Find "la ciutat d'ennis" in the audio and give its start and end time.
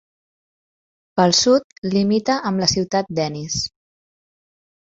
2.65-3.63